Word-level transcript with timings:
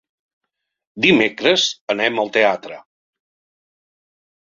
Dimecres 1.05 1.67
anem 1.97 2.19
al 2.25 2.35
teatre. 2.41 2.83